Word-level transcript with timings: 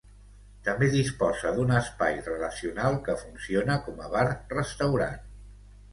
També 0.67 0.87
disposa 0.93 1.51
d'un 1.57 1.73
espai 1.81 2.17
relacional 2.29 2.99
que 3.09 3.17
funciona 3.23 3.79
com 3.91 4.03
a 4.07 4.11
bar 4.19 4.29
restaurant. 4.59 5.21